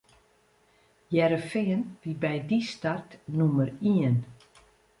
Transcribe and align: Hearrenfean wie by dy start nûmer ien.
Hearrenfean 1.13 1.83
wie 2.03 2.15
by 2.23 2.35
dy 2.49 2.59
start 2.71 3.09
nûmer 3.37 3.69
ien. 3.95 4.17